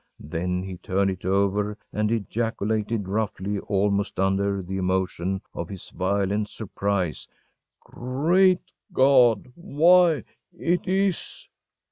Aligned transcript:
Then 0.19 0.63
he 0.63 0.77
turned 0.77 1.11
it 1.11 1.25
over, 1.25 1.77
and 1.93 2.11
ejaculated, 2.11 3.07
roughly 3.07 3.59
almost 3.59 4.19
under 4.19 4.63
the 4.63 4.77
emotion 4.77 5.41
of 5.53 5.69
his 5.69 5.91
violent 5.91 6.49
surprise: 6.49 7.27
“Great 7.81 8.73
God 8.91 9.51
why 9.53 10.23
it 10.57 10.87
is 10.87 11.47